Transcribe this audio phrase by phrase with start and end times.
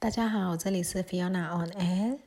[0.00, 2.18] 大家好，这里是 Fiona on Air。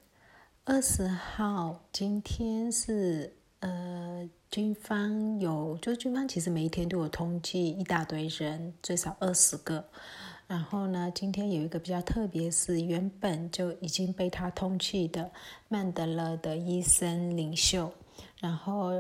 [0.66, 9.86] 二十号，今天是呃，军方有，就军方其实每一天都有通缉一大堆人，最少二十个。
[10.48, 15.32] 然后呢，今天有一个比较特别，是原本就已经被他通缉的
[15.70, 17.94] 曼德勒的医生领袖，
[18.42, 18.92] 然后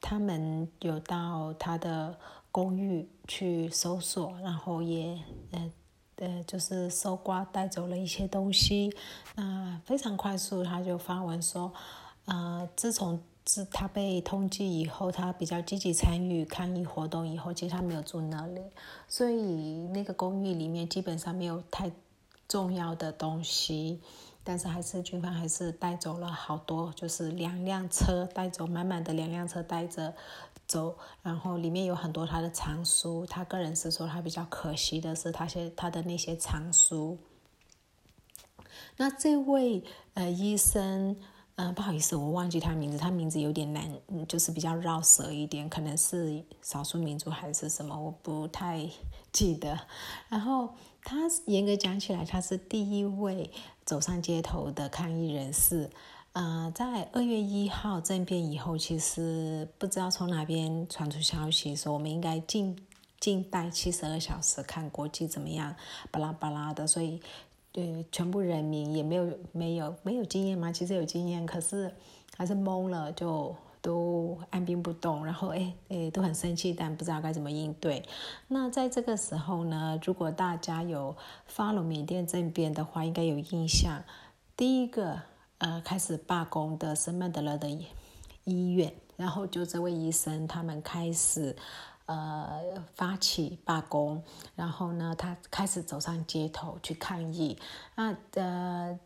[0.00, 2.16] 他们有到他的
[2.52, 5.18] 公寓去搜索，然后也
[5.50, 5.72] 呃。
[6.20, 8.94] 呃，就是搜刮带走了一些东西，
[9.36, 11.72] 那非常快速，他就发文说，
[12.26, 18.60] 呃，自从自他被通缉以后，他比较积极参与抗议活动以后，其实他没有住那里，
[19.08, 21.90] 所以那个公寓里面基本上没有太
[22.46, 24.00] 重要的东西，
[24.44, 30.14] 但是还是军方还是带走了好多，就是两辆车带走满满的两辆车带着。
[30.70, 33.26] 走，然后里面有很多他的藏书。
[33.26, 37.18] 他个人是说，他比较可惜的是，他些他的那些藏书。
[38.96, 39.82] 那这位
[40.14, 41.16] 呃医生，
[41.56, 48.88] 嗯，不好意思，我忘记他名字，他名字有点难，就是比较绕舌一点，可能是少数民族还是什么，我不太
[49.32, 49.76] 记得。
[50.28, 50.72] 然后
[51.02, 51.16] 他
[51.46, 53.50] 严格讲起来，他是第一位
[53.84, 55.90] 走上街头的抗议人士。
[56.32, 62.76] 呃，在二月一号政变以后，其实不知道从哪边传出消息说，我们应该静
[63.18, 65.74] 静待七十二小时，看国际怎么样，
[66.12, 66.86] 巴拉巴拉的。
[66.86, 67.20] 所以，
[67.72, 71.92] 对全部人民也没有没有没有经验吗，其实有经验，可是
[72.36, 75.26] 还是懵了，就都按兵不动。
[75.26, 78.04] 然后，哎哎，都很生气，但不知道该怎么应对。
[78.46, 84.04] 那在这个时候呢，如果大家有发了缅甸政变的话，应该有印象，
[84.56, 85.22] 第一个。
[85.60, 87.68] 呃，开始罢工的圣曼德勒的
[88.44, 91.54] 医院，然后就这位医生他们开始
[92.06, 92.60] 呃
[92.94, 94.22] 发起罢工，
[94.56, 97.58] 然后呢，他开始走上街头去抗议。
[97.94, 98.98] 那呃，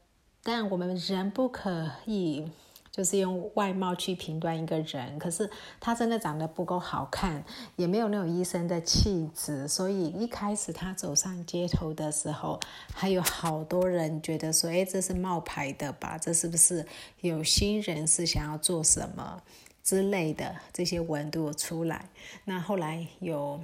[0.43, 2.51] 但我们人不可以。
[2.95, 5.51] 就是用外貌去评断一个人，可是
[5.81, 7.45] 他真的长得不够好看，
[7.75, 12.61] 也没有那种医生的气质，所以一开始他走上街头的时候，
[12.93, 16.17] 还有好多人觉得说：“哎，这是冒牌的吧？
[16.17, 16.87] 这是不是
[17.21, 19.43] 有心人是想要做什么
[19.83, 22.09] 之类的？”这些文都出来。
[22.45, 23.61] 那后来有。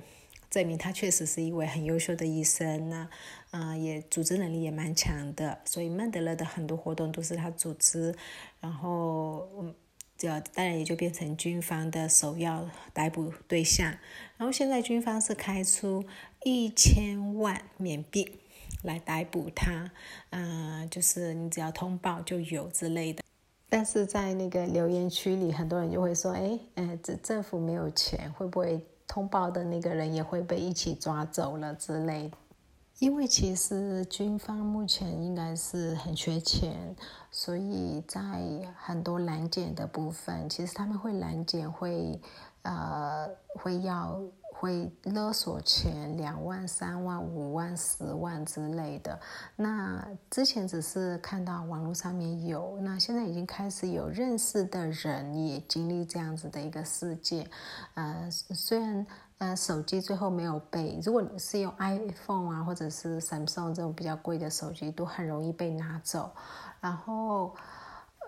[0.51, 3.09] 证明他确实是一位很优秀的医生，那，
[3.53, 8.13] 嗯，也组织能力也蛮强的，所以曼德勒的很多活动都是他组织，
[8.59, 9.73] 然后，嗯，
[10.19, 13.97] 这当然也就变成军方的首要逮捕对象。
[14.37, 16.05] 然后现在军方是开出
[16.43, 18.41] 一千万缅币
[18.83, 19.93] 来逮捕他，
[20.31, 23.23] 嗯，就是你只要通报就有之类的。
[23.69, 28.85] 但是在那个留言区里，很多人就会说，哎，嗯，这政府没有钱，会不会？
[29.11, 32.31] 通报的那个人也会被一起抓走了之类，
[33.01, 36.95] 因为其实军方目前应该是很缺钱，
[37.29, 38.21] 所以在
[38.79, 42.21] 很多拦检的部分，其实他们会拦检，会
[42.63, 44.23] 呃会要。
[44.61, 49.19] 会勒索钱，两万、三万、五万、十万之类的。
[49.57, 57.49] 那之前只是看到网络上面有，那现在已经开始有认识的人也经历这样子的一个事件。
[57.95, 59.07] 呃，虽然
[59.39, 66.31] 呃手机最后没有被，如果你是用 iPhone 啊或者是 Samsung 这种比较贵的手机，都很容易被拿走。
[66.83, 67.55] 然后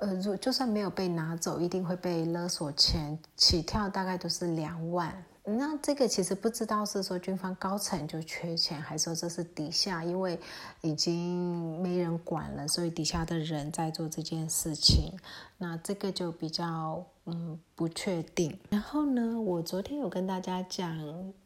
[0.01, 5.13] 呃，如就算没有被拿走，一定会被勒索钱，起跳大概都是两万。
[5.45, 10.39] 那这个其实不知道是说军方高层就缺钱，还是说这是底下因为
[10.83, 15.19] 已经没人管了，所以底下的人在做这件事情。
[15.59, 18.59] 那这个就比较嗯不确定。
[18.71, 20.97] 然后呢，我昨天有跟大家讲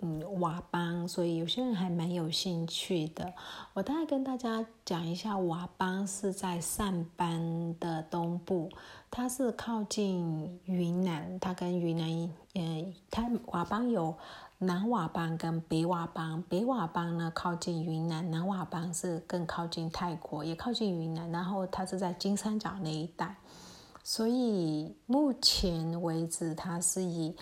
[0.01, 3.33] 嗯瓦邦，所以有些人还蛮有兴趣的。
[3.75, 8.71] 我大概跟大家讲一下，瓦邦是在上班的东部。
[9.11, 14.15] 它是靠近云南，它跟云南，呃，它佤邦有
[14.59, 23.37] 南佤邦跟北佤邦，北佤邦呢靠近云南，南佤邦是更靠近泰国，也靠近云南，然后它是在金三角那一带，
[24.09, 27.35] 所以目前为止它是以，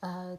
[0.00, 0.38] 呃，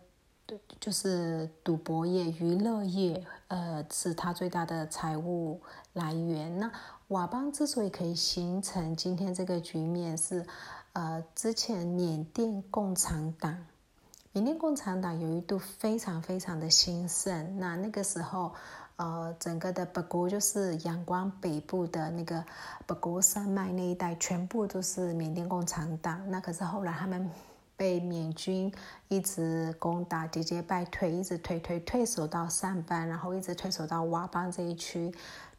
[0.79, 5.59] 就是赌博业、娱乐业，呃，是它最大的财务
[5.93, 6.59] 来源。
[6.59, 6.71] 那
[7.09, 10.45] 佤邦之所以可以形成今天这个局面是。
[10.93, 13.65] 呃，之前缅甸共产党，
[14.33, 17.57] 缅甸共产党有一度非常非常的兴盛。
[17.57, 18.53] 那那个时候，
[19.01, 22.45] 呃，整个的北国就是仰光北部的那个
[22.85, 26.21] 北国山脉那一带，全部都是缅甸共产党。
[26.29, 27.27] 那可是后来他们
[27.75, 28.71] 被缅军
[29.07, 35.11] 一直攻打，节节败退，一直退退退守到上班，然后一直退守到佤邦这一区。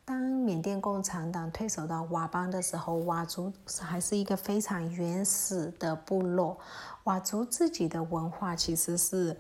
[0.05, 6.57] 当缅甸共产党退守到佤邦的时候，佤族还是一个非常原始的部落。
[7.03, 9.37] 佤族自己的文化其实是，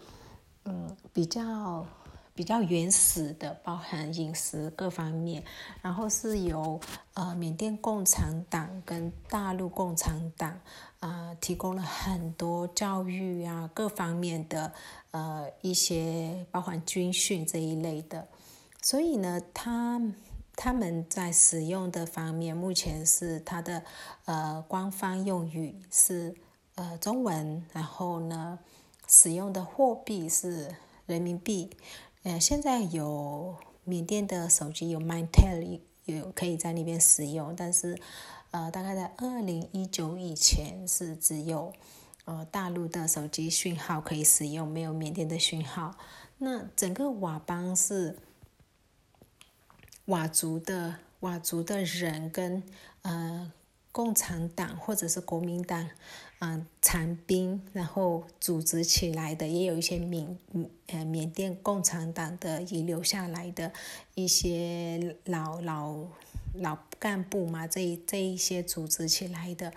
[0.64, 1.86] 嗯，比较
[2.34, 5.42] 比较原始的，包含饮食各方面。
[5.80, 6.80] 然后是由
[7.14, 10.60] 呃缅甸共产党跟大陆共产党
[11.00, 14.72] 啊提供了很多教育啊各方面的
[15.10, 18.26] 呃一些，包含军训这一类的。
[18.80, 20.00] 所以呢，他。
[20.54, 23.82] 他们在使用的方面，目前是它的
[24.26, 26.34] 呃官方用语是
[26.74, 28.58] 呃中文，然后呢
[29.08, 30.68] 使用的货币是
[31.06, 31.70] 人民币。
[32.22, 37.98] 呃，现在有缅甸的手机有 MyTel 有可以在那边使用，但是
[38.50, 41.72] 呃大概在二零一九以前是只有
[42.24, 45.96] 呃大陆的手机讯号可以使用，没有缅甸的讯号。
[46.38, 48.18] 那整个佤邦是。
[50.04, 52.60] 佤族的佤族的人跟
[53.02, 53.52] 呃
[53.92, 55.88] 共产党或者是国民党
[56.44, 60.36] 嗯残兵，然后组织起来的，也有一些缅
[60.88, 63.72] 呃缅甸共产党的遗留下来的
[64.16, 66.04] 一些老老
[66.54, 69.72] 老干部嘛，这这一些组织起来的。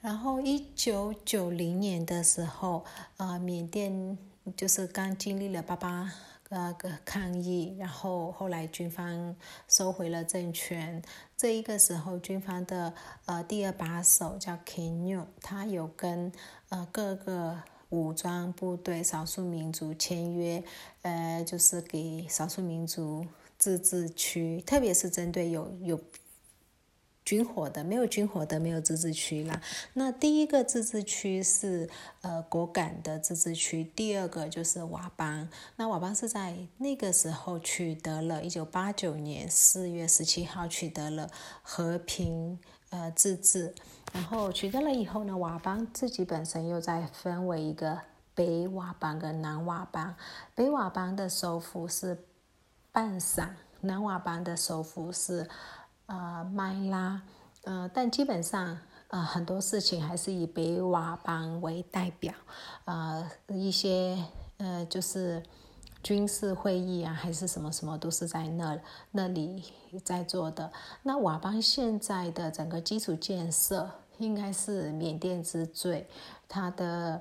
[0.00, 2.84] 然后一九九零年的时候，
[3.16, 4.16] 呃，缅甸
[4.56, 6.12] 就是刚经历了八八。
[6.48, 6.72] 呃，
[7.04, 9.34] 抗议，然后后来军方
[9.68, 11.02] 收回了政权。
[11.36, 12.94] 这一个时候，军方的
[13.24, 16.32] 呃第二把手叫 Kenyu，他有跟
[16.68, 20.62] 呃各个武装部队、少数民族签约，
[21.02, 23.26] 呃，就是给少数民族
[23.58, 26.00] 自治区，特别是针对有有。
[27.26, 29.60] 军火的没有军火的没有自治区啦。
[29.94, 31.90] 那第一个自治区是
[32.20, 35.48] 呃果敢的自治区，第二个就是佤邦。
[35.74, 41.28] 那佤邦是在那个时候取得了，一九八九年四月十七号取得了
[41.62, 43.74] 和平呃自治。
[44.12, 47.98] 然后取得了以后呢，佤邦自己本身又再分为一个
[48.36, 50.14] 北佤邦跟南佤邦。
[50.54, 52.24] 北佤邦的首府是
[52.92, 55.48] 半山，南佤邦的首府是。
[56.06, 57.20] 呃，麦拉，
[57.64, 62.32] 呃，但基本上，呃，很多事情还是以北佤邦为代表，
[62.84, 64.16] 呃，一些，
[64.58, 65.42] 呃，就是
[66.02, 68.78] 军事会议啊，还是什么什么，都是在那
[69.10, 69.62] 那里
[70.04, 70.72] 在做的。
[71.02, 76.08] 那佤邦现在的整个基础建设应该是缅甸之最，
[76.48, 77.20] 它的，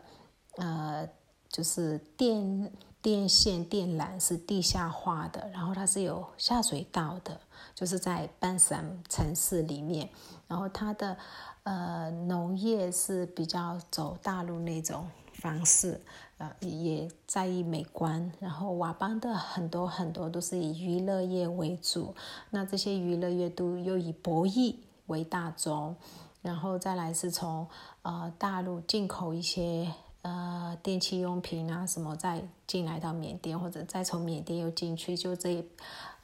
[0.57, 1.09] 呃，
[1.49, 2.71] 就是电。
[3.05, 7.39] 电线电缆是地下化的，然后它是有下水道的，
[7.75, 10.09] 就是在半山城市里面。
[10.47, 11.15] 然后它的
[11.61, 16.01] 呃农业是比较走大陆那种方式，
[16.39, 18.31] 呃也在意美观。
[18.39, 22.15] 然后佤邦的很多很多都是以娱乐业为主，
[22.49, 25.95] 那这些娱乐业都又以博弈为大宗，
[26.41, 27.67] 然后再来是从
[28.01, 29.93] 呃大陆进口一些。
[30.25, 35.63] 呃，电器用品啊，什么再进来到缅甸，或者再从缅甸又进去，就这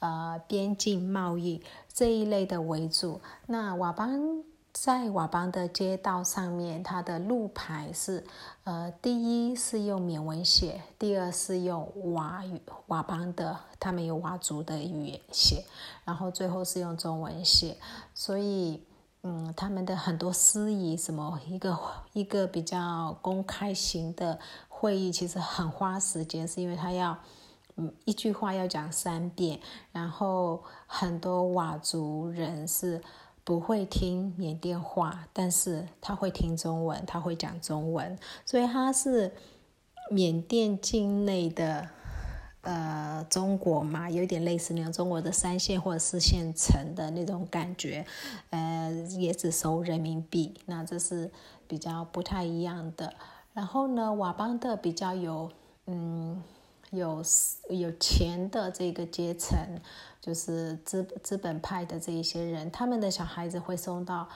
[0.00, 1.62] 呃边境贸易
[1.94, 3.20] 这一类的为主。
[3.46, 8.24] 那佤邦在佤邦的街道上面，它的路牌是
[8.64, 15.62] 呃，第一是用缅文写，第二是用佤语佤邦的，他们有佤族的语言写，
[16.04, 17.76] 然后最后是用中文写，
[18.16, 18.82] 所以。
[19.24, 21.78] 嗯，他们的很多司仪，什么一个
[22.12, 24.38] 一个比较公开型的
[24.68, 27.16] 会议，其实很花时间，是因为他要
[27.76, 29.60] 嗯一句话要讲三遍，
[29.92, 33.00] 然后很多佤族人是
[33.44, 39.32] 不会听缅甸话，但是他会听中文，他会讲中文，所以他是
[40.10, 41.88] 缅甸境内的。
[42.62, 48.06] 呃，中国嘛，有点类似那种中国的三线或者四线城的那种感觉，
[48.50, 51.30] 呃，也只收人民币，那这是
[51.66, 53.12] 比较不太一样的。
[53.52, 55.50] 然后呢，佤邦的比较有，
[55.86, 56.42] 嗯，
[56.90, 57.22] 有
[57.68, 59.58] 有钱的这个阶层，
[60.20, 64.28] 就是资资本派的这一些人，他们的小孩子会送到。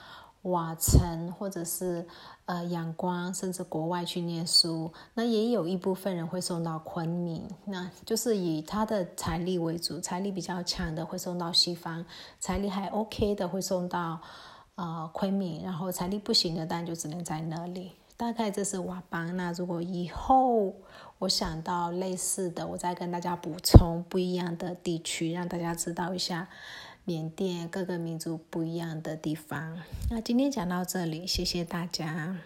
[0.47, 2.07] 瓦城，或者是
[2.45, 12.05] 呃阳光，甚至国外去念书，那也有一部分人会送到昆明，那就是以他的财力为主，财力比较强的会送到西方，
[12.38, 14.21] 财力还 OK 的会送到
[14.76, 17.93] 呃昆明，然后财力不行的当然就只能在那里。
[18.17, 19.37] 大概这是瓦邦。
[19.37, 20.73] 那如果以后
[21.19, 26.49] 我想到类似的，我再跟大家补充不一样的地区，让大家知道一下。
[27.06, 29.78] 缅甸各个民族不一样的地方。
[30.10, 32.36] 那今天讲到这里，谢谢大家。